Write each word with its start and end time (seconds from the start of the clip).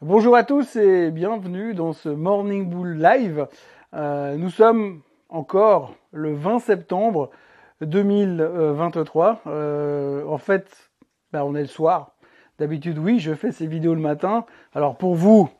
Bonjour 0.00 0.36
à 0.36 0.44
tous 0.44 0.76
et 0.76 1.10
bienvenue 1.10 1.74
dans 1.74 1.92
ce 1.92 2.08
Morning 2.08 2.70
Bull 2.70 3.02
Live. 3.02 3.48
Euh, 3.94 4.36
nous 4.36 4.48
sommes 4.48 5.00
encore 5.28 5.96
le 6.12 6.34
20 6.34 6.60
septembre 6.60 7.30
2023. 7.80 9.42
Euh, 9.48 10.24
en 10.24 10.38
fait, 10.38 10.92
ben, 11.32 11.42
on 11.42 11.56
est 11.56 11.62
le 11.62 11.66
soir. 11.66 12.12
D'habitude, 12.60 12.96
oui, 12.96 13.18
je 13.18 13.34
fais 13.34 13.50
ces 13.50 13.66
vidéos 13.66 13.96
le 13.96 14.00
matin. 14.00 14.46
Alors 14.72 14.96
pour 14.96 15.16
vous, 15.16 15.50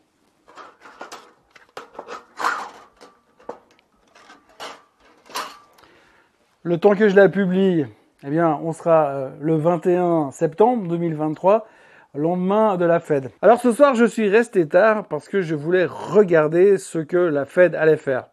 le 6.63 6.79
temps 6.79 6.95
que 6.95 7.09
je 7.09 7.17
la 7.17 7.29
publie, 7.29 7.87
eh 8.23 8.31
bien, 8.31 8.57
on 8.63 8.71
sera 8.71 9.09
euh, 9.09 9.31
le 9.41 9.57
21 9.57 10.31
septembre 10.31 10.87
2023 10.87 11.67
lendemain 12.15 12.77
de 12.77 12.85
la 12.85 13.01
Fed. 13.01 13.31
Alors 13.43 13.61
ce 13.61 13.73
soir, 13.73 13.95
je 13.95 14.05
suis 14.05 14.29
resté 14.29 14.67
tard 14.67 15.07
parce 15.09 15.29
que 15.29 15.43
je 15.43 15.55
voulais 15.55 15.87
regarder 15.87 16.79
ce 16.79 16.99
que 16.99 17.17
la 17.17 17.45
Fed 17.45 17.75
allait 17.75 17.97
faire. 17.97 18.29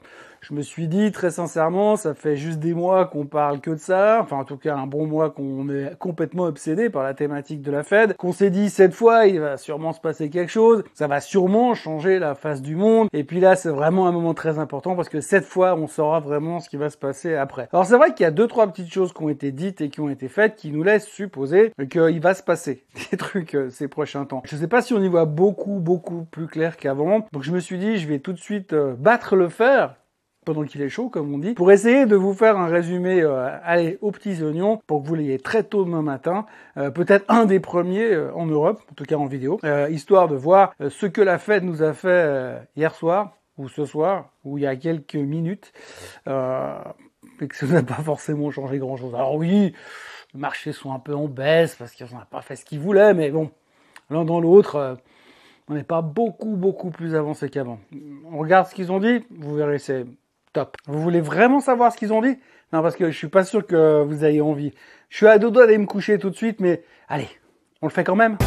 Je 0.48 0.54
me 0.54 0.62
suis 0.62 0.88
dit 0.88 1.12
très 1.12 1.32
sincèrement, 1.32 1.96
ça 1.96 2.14
fait 2.14 2.36
juste 2.36 2.60
des 2.60 2.76
mois 2.76 3.06
qu'on 3.06 3.26
parle 3.26 3.62
que 3.62 3.72
de 3.72 3.78
ça, 3.78 4.20
enfin 4.22 4.38
en 4.38 4.44
tout 4.44 4.58
cas 4.58 4.76
un 4.76 4.86
bon 4.86 5.08
mois 5.08 5.32
qu'on 5.32 5.68
est 5.70 5.98
complètement 5.98 6.44
obsédé 6.44 6.92
par 6.92 7.02
la 7.02 7.16
thématique 7.16 7.64
de 7.64 7.72
la 7.72 7.82
Fed, 7.82 8.16
qu'on 8.16 8.32
s'est 8.32 8.52
dit 8.52 8.70
cette 8.70 8.94
fois 8.94 9.26
il 9.26 9.40
va 9.40 9.58
sûrement 9.58 9.92
se 9.92 10.00
passer 10.00 10.30
quelque 10.30 10.52
chose, 10.52 10.84
ça 10.94 11.08
va 11.08 11.20
sûrement 11.20 11.74
changer 11.74 12.20
la 12.20 12.36
face 12.36 12.62
du 12.62 12.76
monde, 12.76 13.08
et 13.12 13.24
puis 13.24 13.40
là 13.40 13.56
c'est 13.56 13.72
vraiment 13.72 14.08
un 14.08 14.12
moment 14.12 14.36
très 14.36 14.60
important 14.60 14.96
parce 14.96 15.10
que 15.10 15.20
cette 15.20 15.46
fois 15.46 15.74
on 15.74 15.88
saura 15.88 16.20
vraiment 16.20 16.60
ce 16.60 16.70
qui 16.70 16.78
va 16.78 16.92
se 16.92 16.98
passer 16.98 17.34
après. 17.34 17.68
Alors 17.74 17.88
c'est 17.88 17.98
vrai 17.98 18.14
qu'il 18.14 18.24
y 18.24 18.28
a 18.28 18.32
deux 18.32 18.46
trois 18.46 18.68
petites 18.68 18.94
choses 18.94 19.14
qui 19.14 19.24
ont 19.24 19.30
été 19.30 19.52
dites 19.52 19.82
et 19.82 19.90
qui 19.90 20.00
ont 20.00 20.10
été 20.10 20.28
faites 20.28 20.58
qui 20.58 20.70
nous 20.70 20.84
laissent 20.84 21.08
supposer 21.08 21.72
qu'il 21.90 22.22
va 22.22 22.36
se 22.36 22.44
passer 22.44 22.84
des 23.10 23.18
trucs 23.18 23.56
euh, 23.56 23.72
ces 23.72 23.88
prochains 23.88 24.26
temps. 24.26 24.44
Je 24.46 24.56
sais 24.56 24.68
pas 24.68 24.84
si 24.84 24.94
on 24.94 25.02
y 25.02 25.08
voit 25.08 25.26
beaucoup 25.26 25.80
beaucoup 25.80 26.28
plus 26.30 26.46
clair 26.46 26.78
qu'avant, 26.78 27.26
donc 27.32 27.42
je 27.42 27.52
me 27.52 27.60
suis 27.60 27.80
dit 27.80 27.98
je 27.98 28.08
vais 28.08 28.20
tout 28.20 28.34
de 28.34 28.38
suite 28.38 28.74
euh, 28.74 28.94
battre 28.96 29.36
le 29.36 29.50
fer 29.50 29.96
pendant 30.46 30.64
qu'il 30.64 30.82
est 30.82 30.90
chaud, 30.90 31.10
comme 31.10 31.34
on 31.34 31.38
dit, 31.38 31.54
pour 31.54 31.72
essayer 31.72 32.06
de 32.06 32.16
vous 32.16 32.34
faire 32.34 32.58
un 32.58 32.68
résumé, 32.68 33.22
euh, 33.22 33.50
allez, 33.64 33.98
aux 34.02 34.12
petits 34.12 34.42
oignons, 34.42 34.82
pour 34.88 35.02
que 35.02 35.08
vous 35.08 35.16
l'ayez 35.16 35.40
très 35.40 35.64
tôt 35.64 35.84
demain 35.84 36.02
matin, 36.02 36.46
euh, 36.78 36.92
peut-être 36.92 37.26
un 37.28 37.46
des 37.46 37.60
premiers 37.60 38.14
euh, 38.14 38.34
en 38.34 38.46
Europe, 38.46 38.82
en 38.92 38.94
tout 38.94 39.04
cas 39.04 39.16
en 39.16 39.26
vidéo, 39.26 39.60
histoire 39.90 40.28
de 40.28 40.36
voir 40.36 40.74
ce 40.88 41.06
que 41.08 41.22
la 41.22 41.38
fête 41.40 41.64
nous 41.64 41.84
a 41.84 41.94
fait 41.94 42.60
hier 42.78 42.94
soir, 42.94 43.36
ou 43.58 43.68
ce 43.68 43.86
soir, 43.86 44.30
ou 44.44 44.58
il 44.58 44.62
y 44.62 44.68
a 44.68 44.76
quelques 44.76 45.16
minutes, 45.16 45.74
et 46.28 47.48
que 47.48 47.56
ça 47.56 47.66
n'a 47.66 47.84
pas 47.84 47.96
forcément 47.96 48.52
changé 48.52 48.78
grand-chose. 48.78 49.16
Alors 49.16 49.36
oui, 49.36 49.74
les 50.34 50.40
marchés 50.40 50.72
sont 50.72 50.94
un 50.94 51.00
peu 51.00 51.16
en 51.16 51.28
baisse, 51.28 51.76
parce 51.76 51.92
qu'ils 51.92 52.06
n'ont 52.06 52.22
pas 52.30 52.42
fait 52.42 52.56
ce 52.56 52.66
qu'ils 52.66 52.80
voulaient, 52.80 53.14
mais 53.14 53.32
bon, 53.32 53.50
l'un 54.10 54.24
dans 54.24 54.40
l'autre 54.40 54.98
on 55.68 55.74
n'est 55.74 55.84
pas 55.84 56.02
beaucoup, 56.02 56.56
beaucoup 56.56 56.92
plus 56.92 57.16
avancé 57.16 57.50
qu'avant. 57.50 57.80
On 58.32 58.38
regarde 58.38 58.68
ce 58.68 58.76
qu'ils 58.76 58.92
ont 58.92 59.00
dit, 59.00 59.26
vous 59.32 59.56
verrez, 59.56 59.80
c'est 59.80 60.06
Vous 60.88 61.02
voulez 61.02 61.22
vraiment 61.22 61.60
savoir 61.60 61.92
ce 61.92 61.98
qu'ils 61.98 62.14
ont 62.14 62.22
dit? 62.22 62.38
Non, 62.74 62.82
parce 62.82 62.96
que 62.96 63.12
je 63.12 63.18
suis 63.18 63.28
pas 63.28 63.44
sûr 63.44 63.66
que 63.66 64.04
vous 64.04 64.26
ayez 64.26 64.42
envie. 64.42 64.74
Je 65.10 65.18
suis 65.18 65.28
à 65.28 65.38
doigts 65.38 65.52
d'aller 65.52 65.78
me 65.78 65.86
coucher 65.86 66.18
tout 66.18 66.30
de 66.30 66.36
suite, 66.36 66.60
mais 66.60 66.84
allez, 67.08 67.30
on 67.82 67.88
le 67.88 67.92
fait 67.92 68.04
quand 68.04 68.16
même. 68.16 68.38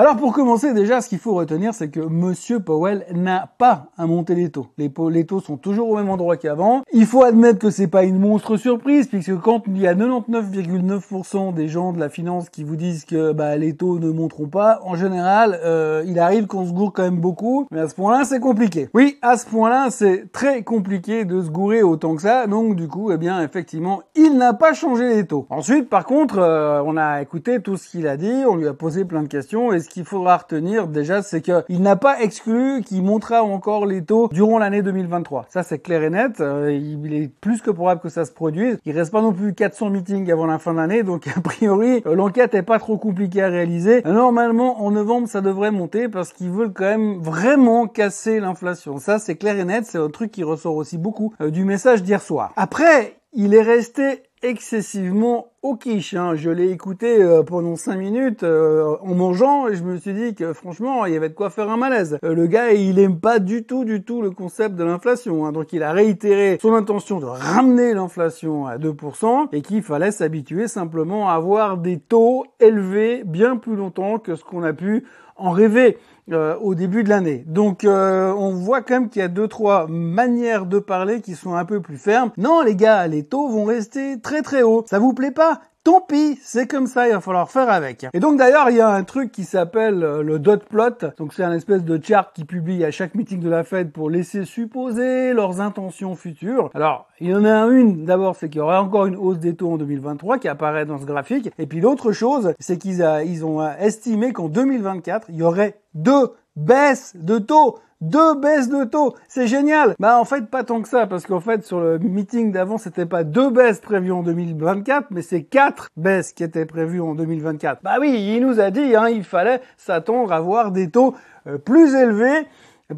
Alors 0.00 0.16
pour 0.16 0.32
commencer 0.32 0.72
déjà, 0.72 1.02
ce 1.02 1.10
qu'il 1.10 1.18
faut 1.18 1.34
retenir, 1.34 1.74
c'est 1.74 1.90
que 1.90 2.00
Monsieur 2.00 2.58
Powell 2.58 3.04
n'a 3.12 3.50
pas 3.58 3.88
à 3.98 4.06
monter 4.06 4.34
les 4.34 4.48
taux. 4.48 4.68
Les, 4.78 5.26
taux 5.26 5.40
sont 5.40 5.58
toujours 5.58 5.90
au 5.90 5.96
même 5.96 6.08
endroit 6.08 6.38
qu'avant. 6.38 6.80
Il 6.94 7.04
faut 7.04 7.22
admettre 7.22 7.58
que 7.58 7.68
c'est 7.68 7.86
pas 7.86 8.04
une 8.04 8.18
monstre 8.18 8.56
surprise, 8.56 9.08
puisque 9.08 9.36
quand 9.40 9.64
il 9.66 9.78
y 9.78 9.86
a 9.86 9.94
99,9% 9.94 11.52
des 11.52 11.68
gens 11.68 11.92
de 11.92 12.00
la 12.00 12.08
finance 12.08 12.48
qui 12.48 12.64
vous 12.64 12.76
disent 12.76 13.04
que 13.04 13.32
bah, 13.32 13.58
les 13.58 13.76
taux 13.76 13.98
ne 13.98 14.08
monteront 14.08 14.48
pas, 14.48 14.80
en 14.84 14.94
général, 14.94 15.60
euh, 15.62 16.02
il 16.06 16.18
arrive 16.18 16.46
qu'on 16.46 16.64
se 16.64 16.72
gourre 16.72 16.94
quand 16.94 17.02
même 17.02 17.20
beaucoup. 17.20 17.66
Mais 17.70 17.80
à 17.80 17.88
ce 17.90 17.94
point-là, 17.94 18.24
c'est 18.24 18.40
compliqué. 18.40 18.88
Oui, 18.94 19.18
à 19.20 19.36
ce 19.36 19.44
point-là, 19.44 19.88
c'est 19.90 20.32
très 20.32 20.62
compliqué 20.62 21.26
de 21.26 21.42
se 21.42 21.50
gourer 21.50 21.82
autant 21.82 22.16
que 22.16 22.22
ça. 22.22 22.46
Donc 22.46 22.74
du 22.74 22.88
coup, 22.88 23.12
eh 23.12 23.18
bien, 23.18 23.42
effectivement, 23.42 24.00
il 24.14 24.38
n'a 24.38 24.54
pas 24.54 24.72
changé 24.72 25.14
les 25.14 25.26
taux. 25.26 25.46
Ensuite, 25.50 25.90
par 25.90 26.06
contre, 26.06 26.38
euh, 26.38 26.82
on 26.86 26.96
a 26.96 27.20
écouté 27.20 27.60
tout 27.60 27.76
ce 27.76 27.86
qu'il 27.86 28.06
a 28.06 28.16
dit, 28.16 28.44
on 28.48 28.56
lui 28.56 28.66
a 28.66 28.72
posé 28.72 29.04
plein 29.04 29.22
de 29.22 29.28
questions. 29.28 29.74
Qu'il 29.90 30.04
faudra 30.04 30.38
retenir 30.38 30.86
déjà, 30.86 31.22
c'est 31.22 31.42
qu'il 31.42 31.82
n'a 31.82 31.96
pas 31.96 32.20
exclu 32.20 32.82
qu'il 32.82 33.02
montera 33.02 33.42
encore 33.42 33.84
les 33.84 34.02
taux 34.02 34.28
durant 34.32 34.58
l'année 34.58 34.82
2023. 34.82 35.46
Ça, 35.50 35.62
c'est 35.62 35.80
clair 35.80 36.02
et 36.02 36.10
net. 36.10 36.40
Euh, 36.40 36.72
il 36.72 37.12
est 37.12 37.28
plus 37.28 37.60
que 37.60 37.70
probable 37.70 38.00
que 38.00 38.08
ça 38.08 38.24
se 38.24 38.32
produise. 38.32 38.78
Il 38.86 38.96
reste 38.96 39.12
pas 39.12 39.20
non 39.20 39.32
plus 39.32 39.54
400 39.54 39.90
meetings 39.90 40.30
avant 40.30 40.46
la 40.46 40.58
fin 40.58 40.72
de 40.72 40.78
l'année, 40.78 41.02
donc 41.02 41.26
a 41.36 41.40
priori, 41.40 42.02
euh, 42.06 42.14
l'enquête 42.14 42.54
est 42.54 42.62
pas 42.62 42.78
trop 42.78 42.96
compliquée 42.96 43.42
à 43.42 43.48
réaliser. 43.48 44.02
Normalement, 44.02 44.82
en 44.82 44.90
novembre, 44.90 45.28
ça 45.28 45.40
devrait 45.40 45.70
monter 45.70 46.08
parce 46.08 46.32
qu'ils 46.32 46.50
veulent 46.50 46.72
quand 46.72 46.84
même 46.84 47.20
vraiment 47.20 47.86
casser 47.86 48.40
l'inflation. 48.40 48.98
Ça, 48.98 49.18
c'est 49.18 49.36
clair 49.36 49.58
et 49.58 49.64
net. 49.64 49.84
C'est 49.84 49.98
un 49.98 50.10
truc 50.10 50.30
qui 50.30 50.44
ressort 50.44 50.76
aussi 50.76 50.98
beaucoup 50.98 51.34
euh, 51.40 51.50
du 51.50 51.64
message 51.64 52.02
d'hier 52.02 52.22
soir. 52.22 52.52
Après, 52.56 53.16
il 53.32 53.54
est 53.54 53.62
resté 53.62 54.22
excessivement 54.42 55.52
au 55.62 55.76
quiche. 55.76 56.14
Hein. 56.14 56.34
Je 56.34 56.50
l'ai 56.50 56.70
écouté 56.70 57.22
euh, 57.22 57.42
pendant 57.42 57.76
cinq 57.76 57.96
minutes 57.96 58.42
euh, 58.42 58.96
en 59.02 59.14
mangeant 59.14 59.68
et 59.68 59.76
je 59.76 59.82
me 59.82 59.98
suis 59.98 60.14
dit 60.14 60.34
que 60.34 60.52
franchement, 60.52 61.04
il 61.04 61.12
y 61.12 61.16
avait 61.16 61.28
de 61.28 61.34
quoi 61.34 61.50
faire 61.50 61.68
un 61.68 61.76
malaise. 61.76 62.18
Euh, 62.24 62.34
le 62.34 62.46
gars, 62.46 62.72
il 62.72 62.98
aime 62.98 63.20
pas 63.20 63.38
du 63.38 63.64
tout, 63.64 63.84
du 63.84 64.02
tout 64.02 64.22
le 64.22 64.30
concept 64.30 64.76
de 64.76 64.84
l'inflation. 64.84 65.44
Hein. 65.44 65.52
Donc 65.52 65.72
il 65.72 65.82
a 65.82 65.92
réitéré 65.92 66.58
son 66.62 66.74
intention 66.74 67.20
de 67.20 67.26
ramener 67.26 67.92
l'inflation 67.92 68.66
à 68.66 68.78
2% 68.78 69.48
et 69.52 69.60
qu'il 69.60 69.82
fallait 69.82 70.12
s'habituer 70.12 70.68
simplement 70.68 71.28
à 71.28 71.34
avoir 71.34 71.76
des 71.76 71.98
taux 71.98 72.46
élevés 72.60 73.22
bien 73.24 73.56
plus 73.56 73.76
longtemps 73.76 74.18
que 74.18 74.36
ce 74.36 74.44
qu'on 74.44 74.62
a 74.62 74.72
pu 74.72 75.04
en 75.36 75.50
rêver. 75.50 75.98
Euh, 76.32 76.56
au 76.60 76.76
début 76.76 77.02
de 77.02 77.08
l'année. 77.08 77.42
Donc 77.48 77.82
euh, 77.82 78.32
on 78.32 78.50
voit 78.52 78.82
quand 78.82 78.94
même 78.94 79.08
qu'il 79.08 79.20
y 79.20 79.24
a 79.24 79.28
deux 79.28 79.48
trois 79.48 79.88
manières 79.88 80.64
de 80.64 80.78
parler 80.78 81.22
qui 81.22 81.34
sont 81.34 81.54
un 81.54 81.64
peu 81.64 81.80
plus 81.80 81.96
fermes. 81.96 82.30
Non 82.36 82.62
les 82.62 82.76
gars, 82.76 83.08
les 83.08 83.24
taux 83.24 83.48
vont 83.48 83.64
rester 83.64 84.20
très 84.20 84.42
très 84.42 84.62
hauts. 84.62 84.84
Ça 84.86 85.00
vous 85.00 85.12
plaît 85.12 85.32
pas? 85.32 85.60
Tant 85.82 86.02
pis, 86.02 86.38
c'est 86.42 86.66
comme 86.66 86.86
ça, 86.86 87.08
il 87.08 87.14
va 87.14 87.22
falloir 87.22 87.50
faire 87.50 87.70
avec. 87.70 88.06
Et 88.12 88.20
donc 88.20 88.36
d'ailleurs, 88.36 88.68
il 88.68 88.76
y 88.76 88.82
a 88.82 88.90
un 88.90 89.02
truc 89.02 89.32
qui 89.32 89.44
s'appelle 89.44 90.04
euh, 90.04 90.22
le 90.22 90.38
dot 90.38 90.62
plot. 90.66 91.08
Donc 91.16 91.32
c'est 91.32 91.42
un 91.42 91.54
espèce 91.54 91.84
de 91.84 91.98
chart 92.02 92.34
qui 92.34 92.44
publie 92.44 92.84
à 92.84 92.90
chaque 92.90 93.14
meeting 93.14 93.40
de 93.40 93.48
la 93.48 93.64
Fed 93.64 93.90
pour 93.90 94.10
laisser 94.10 94.44
supposer 94.44 95.32
leurs 95.32 95.62
intentions 95.62 96.16
futures. 96.16 96.68
Alors, 96.74 97.08
il 97.18 97.30
y 97.30 97.34
en 97.34 97.46
a 97.46 97.66
une, 97.68 98.04
d'abord, 98.04 98.36
c'est 98.36 98.50
qu'il 98.50 98.58
y 98.58 98.62
aura 98.62 98.82
encore 98.82 99.06
une 99.06 99.16
hausse 99.16 99.38
des 99.38 99.56
taux 99.56 99.72
en 99.72 99.78
2023 99.78 100.38
qui 100.38 100.48
apparaît 100.48 100.84
dans 100.84 100.98
ce 100.98 101.06
graphique. 101.06 101.50
Et 101.58 101.66
puis 101.66 101.80
l'autre 101.80 102.12
chose, 102.12 102.52
c'est 102.58 102.76
qu'ils 102.76 103.02
ils 103.24 103.46
ont 103.46 103.66
estimé 103.78 104.34
qu'en 104.34 104.50
2024, 104.50 105.28
il 105.30 105.36
y 105.36 105.42
aurait 105.42 105.80
deux 105.94 106.32
baisses 106.56 107.16
de 107.16 107.38
taux 107.38 107.78
deux 108.00 108.34
baisses 108.34 108.68
de 108.68 108.84
taux. 108.84 109.14
C'est 109.28 109.46
génial. 109.46 109.94
Bah 109.98 110.18
en 110.18 110.24
fait 110.24 110.46
pas 110.46 110.64
tant 110.64 110.80
que 110.82 110.88
ça 110.88 111.06
parce 111.06 111.26
qu'en 111.26 111.40
fait 111.40 111.64
sur 111.64 111.80
le 111.80 111.98
meeting 111.98 112.52
d'avant 112.52 112.78
c'était 112.78 113.06
pas 113.06 113.24
deux 113.24 113.50
baisses 113.50 113.80
prévues 113.80 114.12
en 114.12 114.22
2024 114.22 115.08
mais 115.10 115.22
c'est 115.22 115.42
quatre 115.42 115.88
baisses 115.96 116.32
qui 116.32 116.42
étaient 116.42 116.66
prévues 116.66 117.00
en 117.00 117.14
2024. 117.14 117.82
Bah 117.82 117.96
oui, 118.00 118.34
il 118.34 118.46
nous 118.46 118.60
a 118.60 118.70
dit 118.70 118.94
hein, 118.96 119.08
il 119.08 119.24
fallait 119.24 119.60
s'attendre 119.76 120.32
à 120.32 120.40
voir 120.40 120.70
des 120.72 120.90
taux 120.90 121.14
euh, 121.46 121.58
plus 121.58 121.94
élevés 121.94 122.46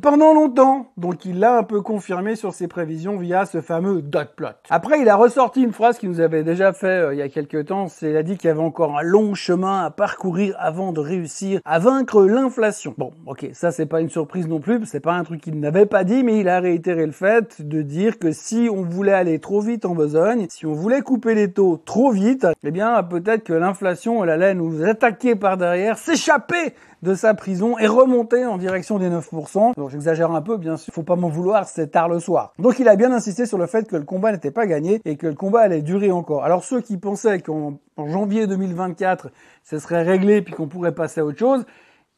pendant 0.00 0.34
longtemps. 0.34 0.92
Donc 0.96 1.24
il 1.24 1.38
l'a 1.38 1.58
un 1.58 1.62
peu 1.62 1.80
confirmé 1.82 2.36
sur 2.36 2.54
ses 2.54 2.68
prévisions 2.68 3.16
via 3.16 3.46
ce 3.46 3.60
fameux 3.60 4.02
dot 4.02 4.28
plot. 4.36 4.48
Après, 4.70 5.00
il 5.00 5.08
a 5.08 5.16
ressorti 5.16 5.62
une 5.62 5.72
phrase 5.72 5.98
qui 5.98 6.08
nous 6.08 6.20
avait 6.20 6.42
déjà 6.42 6.72
fait 6.72 6.86
euh, 6.86 7.14
il 7.14 7.18
y 7.18 7.22
a 7.22 7.28
quelques 7.28 7.66
temps. 7.66 7.88
C'est 7.88 8.10
il 8.10 8.16
a 8.16 8.22
dit 8.22 8.36
qu'il 8.36 8.48
y 8.48 8.50
avait 8.50 8.60
encore 8.60 8.98
un 8.98 9.02
long 9.02 9.34
chemin 9.34 9.84
à 9.84 9.90
parcourir 9.90 10.54
avant 10.58 10.92
de 10.92 11.00
réussir 11.00 11.60
à 11.64 11.78
vaincre 11.78 12.24
l'inflation. 12.24 12.94
Bon, 12.98 13.12
ok, 13.26 13.48
ça 13.52 13.70
c'est 13.70 13.86
pas 13.86 14.00
une 14.00 14.10
surprise 14.10 14.48
non 14.48 14.60
plus. 14.60 14.84
C'est 14.84 15.00
pas 15.00 15.14
un 15.14 15.24
truc 15.24 15.40
qu'il 15.40 15.58
n'avait 15.60 15.86
pas 15.86 16.04
dit, 16.04 16.22
mais 16.24 16.38
il 16.38 16.48
a 16.48 16.60
réitéré 16.60 17.06
le 17.06 17.12
fait 17.12 17.62
de 17.66 17.82
dire 17.82 18.18
que 18.18 18.32
si 18.32 18.68
on 18.70 18.82
voulait 18.82 19.12
aller 19.12 19.38
trop 19.38 19.60
vite 19.60 19.84
en 19.84 19.94
besogne, 19.94 20.46
si 20.50 20.66
on 20.66 20.72
voulait 20.72 21.02
couper 21.02 21.34
les 21.34 21.52
taux 21.52 21.80
trop 21.84 22.10
vite, 22.10 22.46
eh 22.62 22.70
bien 22.70 23.02
peut-être 23.02 23.44
que 23.44 23.52
l'inflation 23.52 24.22
elle 24.22 24.30
allait 24.30 24.54
nous 24.54 24.84
attaquer 24.84 25.34
par 25.34 25.56
derrière, 25.56 25.98
s'échapper 25.98 26.74
de 27.02 27.14
sa 27.14 27.34
prison 27.34 27.78
et 27.78 27.86
remonter 27.86 28.46
en 28.46 28.56
direction 28.56 28.98
des 28.98 29.10
9%. 29.10 29.74
Donc 29.76 29.90
j'exagère 29.90 30.30
un 30.30 30.40
peu, 30.40 30.56
bien 30.56 30.76
sûr, 30.76 30.94
faut 30.94 31.02
pas 31.02 31.16
m'en 31.16 31.28
vouloir, 31.28 31.66
c'est 31.66 31.88
tard 31.88 32.08
le 32.08 32.20
soir. 32.20 32.52
Donc 32.58 32.78
il 32.78 32.88
a 32.88 32.96
bien 32.96 33.12
insisté 33.12 33.44
sur 33.44 33.58
le 33.58 33.66
fait 33.66 33.88
que 33.88 33.96
le 33.96 34.04
combat 34.04 34.32
n'était 34.32 34.52
pas 34.52 34.66
gagné 34.66 35.00
et 35.04 35.16
que 35.16 35.26
le 35.26 35.34
combat 35.34 35.60
allait 35.60 35.82
durer 35.82 36.12
encore. 36.12 36.44
Alors 36.44 36.64
ceux 36.64 36.80
qui 36.80 36.96
pensaient 36.96 37.40
qu'en 37.40 37.78
janvier 37.98 38.46
2024, 38.46 39.30
ce 39.64 39.78
serait 39.78 40.02
réglé 40.02 40.42
puis 40.42 40.54
qu'on 40.54 40.68
pourrait 40.68 40.94
passer 40.94 41.20
à 41.20 41.24
autre 41.24 41.38
chose, 41.38 41.64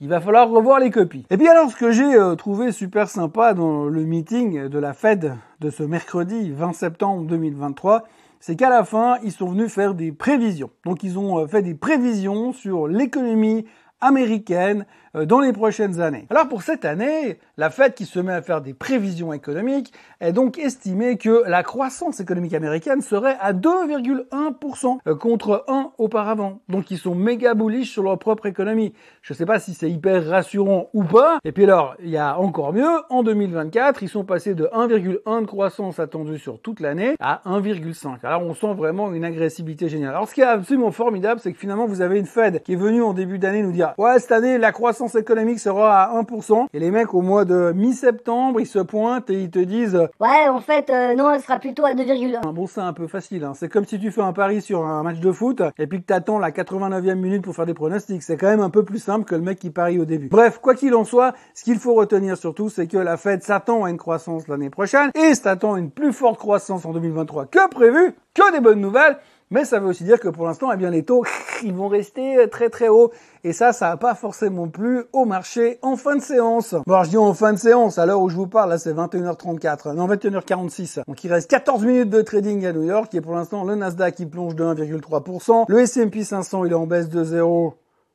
il 0.00 0.08
va 0.08 0.20
falloir 0.20 0.50
revoir 0.50 0.81
les 0.81 0.90
copies. 0.90 1.25
Et 1.30 1.37
bien 1.37 1.52
alors 1.52 1.70
ce 1.70 1.76
que 1.76 1.90
j'ai 1.90 2.14
euh, 2.14 2.34
trouvé 2.34 2.72
super 2.72 3.08
sympa 3.08 3.54
dans 3.54 3.84
le 3.84 4.04
meeting 4.04 4.69
de 4.69 4.78
la 4.78 4.92
Fed 4.92 5.34
de 5.60 5.70
ce 5.70 5.82
mercredi 5.82 6.50
20 6.50 6.75
septembre 6.75 7.26
2023, 7.26 8.04
c'est 8.40 8.56
qu'à 8.56 8.69
la 8.69 8.84
fin, 8.84 9.16
ils 9.22 9.32
sont 9.32 9.48
venus 9.48 9.72
faire 9.72 9.94
des 9.94 10.12
prévisions. 10.12 10.69
Donc 10.84 11.02
ils 11.02 11.19
ont 11.19 11.38
euh, 11.38 11.46
fait 11.46 11.62
des 11.62 11.75
prévisions 11.75 12.52
sur 12.52 12.87
l'économie 12.87 13.64
américaine 14.00 14.87
dans 15.14 15.40
les 15.40 15.52
prochaines 15.52 16.00
années. 16.00 16.26
Alors 16.31 16.49
pour 16.49 16.62
cette 16.62 16.84
année, 16.84 17.38
la 17.56 17.70
Fed 17.70 17.94
qui 17.94 18.05
se 18.05 18.19
met 18.19 18.32
à 18.32 18.43
faire 18.43 18.61
des 18.61 18.75
prévisions 18.75 19.32
économiques 19.32 19.93
est 20.20 20.32
donc 20.32 20.58
estimé 20.58 21.16
que 21.16 21.44
la 21.46 21.62
croissance 21.62 22.20
économique 22.20 22.55
américaine 22.55 23.00
serait 23.00 23.37
à 23.40 23.52
2,1% 23.52 24.99
euh, 25.06 25.14
contre 25.14 25.64
1 25.69 25.93
auparavant. 25.99 26.61
Donc 26.69 26.90
ils 26.90 26.99
sont 26.99 27.14
méga 27.14 27.55
bullish 27.55 27.90
sur 27.93 28.02
leur 28.02 28.19
propre 28.19 28.46
économie. 28.46 28.93
Je 29.22 29.32
ne 29.32 29.37
sais 29.37 29.46
pas 29.46 29.58
si 29.58 29.75
c'est 29.75 29.90
hyper 29.90 30.26
rassurant 30.26 30.88
ou 30.94 31.05
pas. 31.05 31.38
Et 31.44 31.52
puis 31.52 31.64
alors, 31.64 31.94
il 32.00 32.11
y 32.11 32.16
a 32.16 32.38
encore 32.38 32.72
mieux, 32.72 32.90
en 33.11 33.22
2024, 33.22 34.02
ils 34.02 34.08
sont 34.08 34.25
passés 34.25 34.55
de 34.55 34.64
1,1 34.72 35.40
de 35.43 35.46
croissance 35.46 35.99
attendue 35.99 36.38
sur 36.38 36.61
toute 36.61 36.81
l'année 36.81 37.14
à 37.20 37.43
1,5. 37.46 38.19
Alors 38.22 38.43
on 38.43 38.55
sent 38.55 38.75
vraiment 38.75 39.12
une 39.12 39.25
agressivité 39.25 39.88
géniale. 39.88 40.11
Alors 40.11 40.28
ce 40.28 40.34
qui 40.34 40.40
est 40.40 40.44
absolument 40.44 40.90
formidable, 40.90 41.40
c'est 41.40 41.52
que 41.52 41.58
finalement 41.58 41.87
vous 41.87 42.00
avez 42.00 42.19
une 42.19 42.26
Fed 42.26 42.62
qui 42.62 42.72
est 42.72 42.76
venue 42.76 43.02
en 43.02 43.12
début 43.12 43.38
d'année 43.38 43.62
nous 43.62 43.72
dire 43.72 43.94
ouais 43.99 44.19
cette 44.19 44.32
année 44.32 44.58
la 44.58 44.72
croissance 44.72 45.03
économique 45.08 45.58
sera 45.58 46.04
à 46.04 46.22
1%. 46.22 46.66
Et 46.72 46.78
les 46.78 46.90
mecs 46.90 47.14
au 47.14 47.20
mois 47.20 47.44
de 47.44 47.72
mi-septembre 47.72 48.60
ils 48.60 48.66
se 48.66 48.78
pointent 48.78 49.30
et 49.30 49.42
ils 49.42 49.50
te 49.50 49.58
disent 49.58 50.00
ouais 50.20 50.48
en 50.48 50.60
fait 50.60 50.90
euh, 50.90 51.14
non 51.14 51.30
elle 51.30 51.40
sera 51.40 51.58
plutôt 51.58 51.84
à 51.84 51.94
2,1. 51.94 52.52
Bon 52.52 52.66
c'est 52.66 52.80
un 52.80 52.92
peu 52.92 53.06
facile. 53.06 53.44
Hein. 53.44 53.52
C'est 53.54 53.68
comme 53.68 53.84
si 53.84 53.98
tu 53.98 54.10
fais 54.10 54.22
un 54.22 54.32
pari 54.32 54.62
sur 54.62 54.84
un 54.84 55.02
match 55.02 55.20
de 55.20 55.32
foot 55.32 55.62
et 55.78 55.86
puis 55.86 56.00
que 56.00 56.06
t'attends 56.06 56.38
la 56.38 56.50
89e 56.50 57.14
minute 57.14 57.42
pour 57.42 57.54
faire 57.54 57.66
des 57.66 57.74
pronostics. 57.74 58.22
C'est 58.22 58.36
quand 58.36 58.48
même 58.48 58.60
un 58.60 58.70
peu 58.70 58.84
plus 58.84 58.98
simple 58.98 59.24
que 59.24 59.34
le 59.34 59.42
mec 59.42 59.58
qui 59.58 59.70
parie 59.70 59.98
au 59.98 60.04
début. 60.04 60.28
Bref 60.28 60.58
quoi 60.60 60.74
qu'il 60.74 60.94
en 60.94 61.04
soit, 61.04 61.34
ce 61.54 61.64
qu'il 61.64 61.78
faut 61.78 61.94
retenir 61.94 62.36
surtout 62.36 62.68
c'est 62.68 62.86
que 62.86 62.98
la 62.98 63.16
Fed 63.16 63.42
s'attend 63.42 63.84
à 63.84 63.90
une 63.90 63.98
croissance 63.98 64.48
l'année 64.48 64.70
prochaine 64.70 65.10
et 65.14 65.34
s'attend 65.34 65.74
à 65.74 65.78
une 65.78 65.90
plus 65.90 66.12
forte 66.12 66.38
croissance 66.38 66.84
en 66.84 66.92
2023 66.92 67.46
que 67.46 67.68
prévu. 67.68 68.14
Que 68.34 68.52
des 68.52 68.60
bonnes 68.60 68.80
nouvelles. 68.80 69.16
Mais 69.54 69.64
ça 69.64 69.78
veut 69.78 69.86
aussi 69.86 70.02
dire 70.02 70.18
que 70.18 70.28
pour 70.28 70.46
l'instant, 70.46 70.72
eh 70.72 70.76
bien, 70.76 70.90
les 70.90 71.04
taux, 71.04 71.24
ils 71.62 71.72
vont 71.72 71.86
rester 71.86 72.48
très 72.50 72.70
très 72.70 72.88
hauts. 72.88 73.12
Et 73.44 73.52
ça, 73.52 73.72
ça 73.72 73.90
n'a 73.90 73.96
pas 73.96 74.16
forcément 74.16 74.66
plu 74.66 75.04
au 75.12 75.26
marché 75.26 75.78
en 75.80 75.96
fin 75.96 76.16
de 76.16 76.22
séance. 76.22 76.74
Bon, 76.86 76.94
alors 76.94 77.04
je 77.04 77.10
dis 77.10 77.16
en 77.16 77.34
fin 77.34 77.52
de 77.52 77.58
séance, 77.58 77.98
à 77.98 78.04
l'heure 78.04 78.20
où 78.20 78.28
je 78.28 78.34
vous 78.34 78.48
parle, 78.48 78.70
là 78.70 78.78
c'est 78.78 78.92
21h34, 78.92 79.94
non 79.94 80.08
21h46. 80.08 81.02
Donc 81.06 81.22
il 81.22 81.32
reste 81.32 81.48
14 81.50 81.84
minutes 81.84 82.10
de 82.10 82.22
trading 82.22 82.66
à 82.66 82.72
New 82.72 82.82
York, 82.82 83.14
et 83.14 83.20
pour 83.20 83.34
l'instant 83.34 83.62
le 83.62 83.76
Nasdaq 83.76 84.16
qui 84.16 84.26
plonge 84.26 84.56
de 84.56 84.64
1,3%, 84.64 85.66
le 85.68 85.78
S&P 85.78 86.24
500 86.24 86.64
il 86.64 86.72
est 86.72 86.74
en 86.74 86.86
baisse 86.86 87.08
de 87.08 87.22
0, 87.22 87.74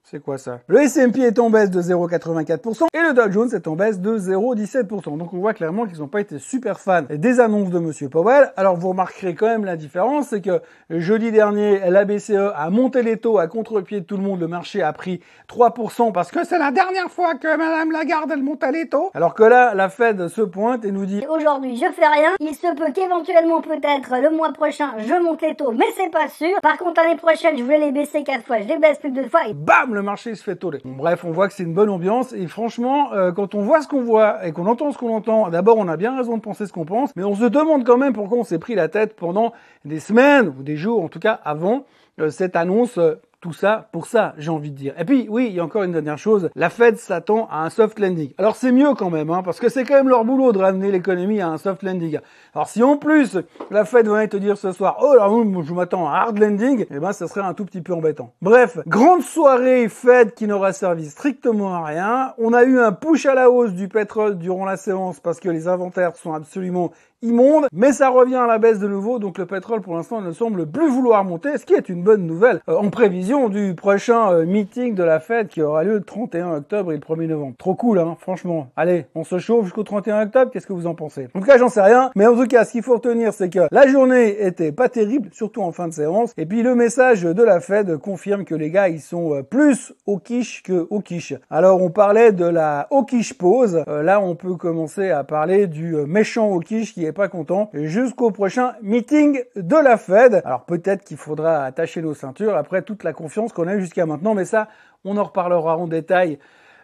c'est 0.09 0.19
quoi 0.19 0.39
ça? 0.39 0.59
Le 0.67 0.79
S&P 0.79 1.21
est 1.21 1.37
en 1.37 1.51
baisse 1.51 1.69
de 1.69 1.81
0,84% 1.81 2.87
et 2.93 2.99
le 2.99 3.13
Dow 3.13 3.31
Jones 3.31 3.49
est 3.53 3.67
en 3.67 3.75
baisse 3.75 3.99
de 3.99 4.17
0,17%. 4.17 5.17
Donc 5.17 5.33
on 5.33 5.37
voit 5.37 5.53
clairement 5.53 5.85
qu'ils 5.85 5.99
n'ont 5.99 6.07
pas 6.07 6.21
été 6.21 6.39
super 6.39 6.79
fans 6.79 7.03
des 7.09 7.39
annonces 7.39 7.69
de 7.69 7.77
Monsieur 7.77 8.09
Powell. 8.09 8.51
Alors 8.57 8.75
vous 8.75 8.89
remarquerez 8.89 9.35
quand 9.35 9.45
même 9.45 9.65
la 9.65 9.75
différence, 9.75 10.29
c'est 10.29 10.41
que 10.41 10.61
jeudi 10.89 11.31
dernier, 11.31 11.91
la 11.91 12.05
BCE 12.05 12.53
a 12.55 12.69
monté 12.71 13.03
les 13.03 13.17
taux 13.17 13.37
à 13.37 13.47
contre-pied 13.47 13.99
de 13.99 14.05
tout 14.05 14.17
le 14.17 14.23
monde. 14.23 14.39
Le 14.39 14.47
marché 14.47 14.81
a 14.81 14.91
pris 14.93 15.21
3% 15.47 16.11
parce 16.11 16.31
que 16.31 16.43
c'est 16.43 16.57
la 16.57 16.71
dernière 16.71 17.11
fois 17.11 17.35
que 17.35 17.55
Madame 17.55 17.91
Lagarde 17.91 18.31
elle 18.33 18.41
monte 18.41 18.63
les 18.73 18.89
taux. 18.89 19.11
Alors 19.13 19.35
que 19.35 19.43
là, 19.43 19.75
la 19.75 19.89
Fed 19.89 20.27
se 20.27 20.41
pointe 20.41 20.85
et 20.85 20.91
nous 20.91 21.05
dit 21.05 21.23
aujourd'hui 21.29 21.75
je 21.75 21.91
fais 21.91 22.07
rien. 22.07 22.31
Il 22.39 22.55
se 22.55 22.73
peut 22.75 22.91
qu'éventuellement 22.93 23.61
peut-être 23.61 24.15
le 24.23 24.35
mois 24.35 24.53
prochain 24.53 24.93
je 24.97 25.21
monte 25.21 25.43
les 25.43 25.55
taux, 25.55 25.71
mais 25.71 25.85
c'est 25.95 26.11
pas 26.11 26.27
sûr. 26.29 26.59
Par 26.63 26.79
contre 26.79 26.99
l'année 27.01 27.15
prochaine 27.15 27.55
je 27.57 27.63
voulais 27.63 27.77
les 27.77 27.91
baisser 27.91 28.23
quatre 28.23 28.43
fois, 28.43 28.59
je 28.61 28.67
les 28.67 28.79
baisse 28.79 28.97
plus 28.97 29.11
de 29.11 29.21
deux 29.21 29.29
fois 29.29 29.47
et 29.47 29.53
bam 29.53 29.98
le 29.99 30.03
marché 30.03 30.33
se 30.35 30.43
fait 30.43 30.57
bref, 30.85 31.25
on 31.25 31.31
voit 31.31 31.49
que 31.49 31.53
c'est 31.53 31.63
une 31.63 31.73
bonne 31.73 31.89
ambiance 31.89 32.31
et 32.31 32.47
franchement, 32.47 33.11
euh, 33.13 33.33
quand 33.33 33.53
on 33.53 33.61
voit 33.61 33.81
ce 33.81 33.87
qu'on 33.87 34.01
voit 34.01 34.45
et 34.45 34.53
qu'on 34.53 34.65
entend 34.65 34.91
ce 34.91 34.97
qu'on 34.97 35.13
entend, 35.13 35.49
d'abord 35.49 35.77
on 35.77 35.89
a 35.89 35.97
bien 35.97 36.15
raison 36.15 36.37
de 36.37 36.41
penser 36.41 36.65
ce 36.67 36.73
qu'on 36.73 36.85
pense, 36.85 37.13
mais 37.17 37.23
on 37.23 37.35
se 37.35 37.43
demande 37.43 37.85
quand 37.85 37.97
même 37.97 38.13
pourquoi 38.13 38.37
on 38.37 38.43
s'est 38.45 38.59
pris 38.59 38.75
la 38.75 38.87
tête 38.87 39.15
pendant 39.15 39.51
des 39.83 39.99
semaines 39.99 40.47
ou 40.57 40.63
des 40.63 40.77
jours, 40.77 41.03
en 41.03 41.09
tout 41.09 41.19
cas 41.19 41.33
avant 41.43 41.85
euh, 42.21 42.29
cette 42.29 42.55
annonce 42.55 42.97
euh, 42.97 43.15
tout 43.41 43.53
ça 43.53 43.87
pour 43.93 44.05
ça, 44.05 44.33
j'ai 44.37 44.51
envie 44.51 44.71
de 44.71 44.75
dire. 44.75 44.93
Et 44.99 45.05
puis, 45.05 45.27
oui, 45.29 45.47
il 45.49 45.55
y 45.55 45.59
a 45.59 45.63
encore 45.63 45.83
une 45.83 45.93
dernière 45.93 46.17
chose. 46.17 46.49
La 46.55 46.69
Fed 46.69 46.97
s'attend 46.97 47.47
à 47.49 47.63
un 47.63 47.69
soft 47.69 47.97
landing. 47.99 48.33
Alors, 48.37 48.55
c'est 48.55 48.71
mieux 48.71 48.93
quand 48.95 49.09
même, 49.09 49.29
hein, 49.29 49.43
parce 49.43 49.59
que 49.59 49.69
c'est 49.69 49.85
quand 49.85 49.95
même 49.95 50.09
leur 50.09 50.25
boulot 50.25 50.51
de 50.51 50.59
ramener 50.59 50.91
l'économie 50.91 51.39
à 51.39 51.47
un 51.47 51.57
soft 51.57 51.83
landing. 51.83 52.19
Alors, 52.53 52.67
si 52.67 52.83
en 52.83 52.97
plus, 52.97 53.37
la 53.71 53.85
Fed 53.85 54.07
venait 54.07 54.27
te 54.27 54.35
dire 54.35 54.57
ce 54.57 54.73
soir, 54.73 54.97
oh 55.01 55.15
là, 55.15 55.29
je 55.63 55.73
m'attends 55.73 56.09
à 56.09 56.11
un 56.11 56.15
hard 56.15 56.37
landing, 56.37 56.85
eh 56.91 56.99
ben, 56.99 57.13
ça 57.13 57.27
serait 57.27 57.41
un 57.41 57.53
tout 57.53 57.65
petit 57.65 57.81
peu 57.81 57.93
embêtant. 57.93 58.33
Bref, 58.41 58.77
grande 58.87 59.21
soirée 59.21 59.87
Fed 59.87 60.33
qui 60.33 60.45
n'aura 60.45 60.73
servi 60.73 61.09
strictement 61.09 61.75
à 61.75 61.85
rien. 61.85 62.33
On 62.37 62.53
a 62.53 62.63
eu 62.63 62.79
un 62.79 62.91
push 62.91 63.25
à 63.25 63.35
la 63.35 63.49
hausse 63.49 63.71
du 63.71 63.87
pétrole 63.87 64.37
durant 64.37 64.65
la 64.65 64.75
séance 64.75 65.19
parce 65.19 65.39
que 65.39 65.49
les 65.49 65.67
inventaires 65.67 66.15
sont 66.17 66.33
absolument 66.33 66.91
immonde, 67.21 67.67
mais 67.73 67.91
ça 67.91 68.09
revient 68.09 68.35
à 68.35 68.47
la 68.47 68.59
baisse 68.59 68.79
de 68.79 68.87
nouveau, 68.87 69.19
donc 69.19 69.37
le 69.37 69.45
pétrole 69.45 69.81
pour 69.81 69.95
l'instant 69.95 70.21
ne 70.21 70.31
semble 70.31 70.65
plus 70.65 70.89
vouloir 70.89 71.23
monter, 71.25 71.57
ce 71.57 71.65
qui 71.65 71.73
est 71.73 71.89
une 71.89 72.01
bonne 72.01 72.25
nouvelle 72.25 72.61
euh, 72.69 72.77
en 72.77 72.89
prévision 72.89 73.49
du 73.49 73.75
prochain 73.75 74.31
euh, 74.31 74.45
meeting 74.45 74.95
de 74.95 75.03
la 75.03 75.19
Fed 75.19 75.49
qui 75.49 75.61
aura 75.61 75.83
lieu 75.83 75.95
le 75.95 76.03
31 76.03 76.55
octobre 76.57 76.93
et 76.93 76.95
le 76.95 77.01
1er 77.01 77.27
novembre. 77.27 77.55
Trop 77.57 77.75
cool, 77.75 77.99
hein, 77.99 78.15
franchement. 78.19 78.69
Allez, 78.77 79.05
on 79.15 79.23
se 79.23 79.37
chauffe 79.37 79.65
jusqu'au 79.65 79.83
31 79.83 80.23
octobre, 80.23 80.51
qu'est-ce 80.51 80.67
que 80.67 80.73
vous 80.73 80.87
en 80.87 80.95
pensez? 80.95 81.27
En 81.33 81.39
tout 81.39 81.45
cas, 81.45 81.57
j'en 81.57 81.67
sais 81.67 81.81
rien, 81.81 82.09
mais 82.15 82.25
en 82.25 82.35
tout 82.35 82.47
cas, 82.47 82.63
ce 82.63 82.71
qu'il 82.71 82.83
faut 82.83 82.93
retenir, 82.93 83.33
c'est 83.33 83.49
que 83.49 83.67
la 83.71 83.87
journée 83.87 84.45
était 84.45 84.71
pas 84.71 84.87
terrible, 84.87 85.29
surtout 85.33 85.61
en 85.61 85.71
fin 85.71 85.87
de 85.87 85.93
séance, 85.93 86.33
et 86.37 86.45
puis 86.45 86.63
le 86.63 86.75
message 86.75 87.23
de 87.23 87.43
la 87.43 87.59
Fed 87.59 87.97
confirme 87.97 88.45
que 88.45 88.55
les 88.55 88.71
gars, 88.71 88.87
ils 88.87 89.01
sont 89.01 89.35
euh, 89.35 89.43
plus 89.43 89.93
au 90.05 90.19
quiche 90.19 90.63
que 90.63 90.87
au 90.89 91.01
quiche. 91.01 91.33
Alors, 91.49 91.81
on 91.81 91.89
parlait 91.89 92.31
de 92.31 92.45
la 92.45 92.87
au 92.91 93.03
quiche 93.03 93.37
pause, 93.37 93.83
là, 93.87 94.21
on 94.21 94.35
peut 94.35 94.55
commencer 94.55 95.09
à 95.09 95.23
parler 95.23 95.67
du 95.67 95.95
méchant 96.07 96.47
au 96.47 96.59
quiche 96.59 96.93
qui 96.93 97.05
est 97.05 97.08
pas 97.13 97.27
content 97.27 97.69
jusqu'au 97.73 98.31
prochain 98.31 98.73
meeting 98.81 99.43
de 99.55 99.75
la 99.75 99.97
Fed. 99.97 100.41
Alors 100.45 100.65
peut-être 100.65 101.03
qu'il 101.03 101.17
faudra 101.17 101.63
attacher 101.63 102.01
nos 102.01 102.13
ceintures 102.13 102.55
après 102.55 102.81
toute 102.81 103.03
la 103.03 103.13
confiance 103.13 103.53
qu'on 103.53 103.67
a 103.67 103.77
jusqu'à 103.77 104.05
maintenant, 104.05 104.35
mais 104.35 104.45
ça, 104.45 104.67
on 105.05 105.17
en 105.17 105.23
reparlera 105.23 105.77
en 105.77 105.87
détail 105.87 106.39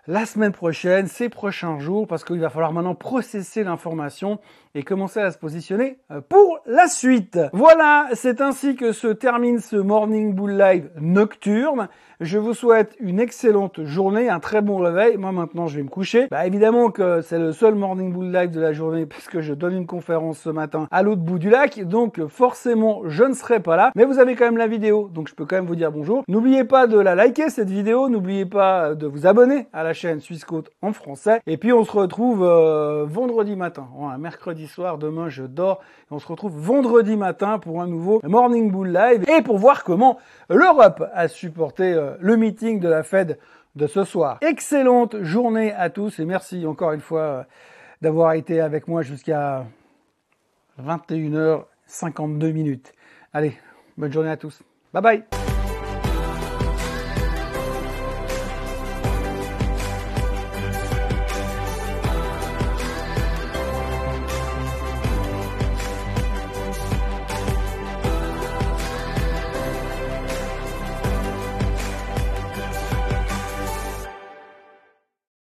la 0.08 0.26
semaine 0.26 0.52
prochaine, 0.52 1.08
ces 1.08 1.30
prochains 1.30 1.80
jours, 1.80 2.08
parce 2.08 2.24
qu'il 2.24 2.40
va 2.40 2.50
falloir 2.50 2.72
maintenant 2.72 2.96
processer 2.96 3.64
l'information 3.64 4.40
et 4.76 4.84
commencer 4.84 5.22
à 5.22 5.32
se 5.32 5.38
positionner 5.38 5.98
euh, 6.12 6.22
pour 6.22 6.60
la 6.66 6.88
suite. 6.88 7.40
Voilà, 7.54 8.10
c'est 8.14 8.42
ainsi 8.42 8.76
que 8.76 8.92
se 8.92 9.08
termine 9.08 9.60
ce 9.60 9.78
Morning 9.78 10.36
Bull 10.36 10.58
Live 10.58 10.92
nocturne. 11.00 11.88
Je 12.22 12.38
vous 12.38 12.54
souhaite 12.54 12.96
une 13.00 13.20
excellente 13.20 13.84
journée, 13.84 14.30
un 14.30 14.40
très 14.40 14.62
bon 14.62 14.78
réveil. 14.78 15.18
Moi 15.18 15.32
maintenant 15.32 15.68
je 15.68 15.78
vais 15.78 15.84
me 15.84 15.90
coucher. 15.90 16.28
Bah 16.32 16.46
évidemment 16.46 16.90
que 16.92 17.22
c'est 17.22 17.40
le 17.40 17.52
seul 17.52 17.76
Morning 17.76 18.14
Bull 18.14 18.32
Live 18.32 18.52
de 18.52 18.62
la 18.62 18.74
journée 18.74 19.06
puisque 19.06 19.42
je 19.42 19.54
donne 19.54 19.76
une 19.76 19.88
conférence 19.88 20.40
ce 20.40 20.50
matin 20.50 20.88
à 20.92 21.04
l'autre 21.04 21.22
bout 21.22 21.40
du 21.40 21.50
lac. 21.50 21.80
Donc 21.86 22.26
forcément 22.28 23.02
je 23.06 23.24
ne 23.24 23.34
serai 23.34 23.62
pas 23.62 23.76
là. 23.76 23.92
Mais 23.96 24.06
vous 24.06 24.20
avez 24.20 24.36
quand 24.36 24.46
même 24.46 24.58
la 24.58 24.68
vidéo, 24.68 25.10
donc 25.14 25.30
je 25.30 25.36
peux 25.36 25.46
quand 25.46 25.56
même 25.56 25.66
vous 25.66 25.76
dire 25.76 25.92
bonjour. 25.92 26.24
N'oubliez 26.28 26.66
pas 26.66 26.88
de 26.88 27.00
la 27.00 27.16
liker 27.16 27.50
cette 27.50 27.70
vidéo. 27.70 28.10
N'oubliez 28.10 28.46
pas 28.46 28.94
de 28.94 29.08
vous 29.08 29.28
abonner 29.28 29.68
à 29.74 29.84
la 29.84 29.94
chaîne 29.94 30.20
Suisse 30.20 30.46
Côte 30.46 30.70
en 30.82 30.94
français. 30.94 31.42
Et 31.48 31.58
puis 31.58 31.74
on 31.74 31.84
se 31.84 31.92
retrouve 31.92 32.44
euh, 32.44 33.06
vendredi 33.06 33.56
matin. 33.56 33.88
un 34.02 34.18
mercredi 34.18 34.65
soir, 34.68 34.98
demain 34.98 35.30
je 35.30 35.44
dors. 35.44 35.82
Et 36.04 36.14
on 36.14 36.20
se 36.20 36.28
retrouve 36.28 36.58
vendredi 36.58 37.16
matin 37.16 37.60
pour 37.60 37.82
un 37.82 37.88
nouveau 37.88 38.22
Morning 38.24 38.72
Bull 38.72 38.92
Live 38.92 39.24
et 39.30 39.42
pour 39.42 39.58
voir 39.58 39.84
comment 39.84 40.20
l'Europe 40.50 41.04
a 41.14 41.28
supporté 41.28 41.94
euh, 41.94 42.16
le 42.20 42.38
meeting 42.38 42.80
de 42.80 42.88
la 42.88 43.04
Fed 43.04 43.38
de 43.76 43.88
ce 43.88 44.04
soir. 44.04 44.38
Excellente 44.42 45.22
journée 45.22 45.74
à 45.74 45.90
tous 45.90 46.20
et 46.20 46.26
merci 46.26 46.66
encore 46.66 46.94
une 46.94 47.02
fois 47.02 47.22
euh, 47.22 47.44
d'avoir 48.02 48.34
été 48.34 48.62
avec 48.62 48.88
moi 48.88 49.02
jusqu'à 49.02 49.66
21h52 50.82 52.52
minutes. 52.52 52.94
Allez, 53.34 53.58
bonne 53.98 54.12
journée 54.12 54.30
à 54.32 54.38
tous. 54.38 54.62
Bye 54.94 55.02
bye 55.02 55.55